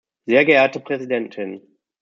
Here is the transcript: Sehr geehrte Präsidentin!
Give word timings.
Sehr 0.25 0.45
geehrte 0.45 0.79
Präsidentin! 0.79 1.61